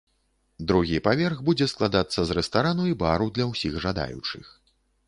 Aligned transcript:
Другі 0.71 1.01
паверх 1.09 1.43
будзе 1.51 1.67
складацца 1.75 2.19
з 2.31 2.39
рэстарану 2.39 2.83
і 2.95 2.99
бару 3.05 3.27
для 3.39 3.45
ўсіх 3.53 3.81
жадаючых. 3.87 4.45